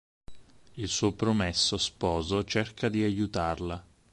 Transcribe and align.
Il 0.77 0.87
suo 0.87 1.13
promesso 1.13 1.77
sposo 1.77 2.43
cerca 2.43 2.89
di 2.89 3.03
aiutarla. 3.03 3.85